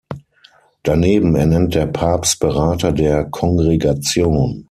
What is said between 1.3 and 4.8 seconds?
ernennt der Papst Berater der Kongregation.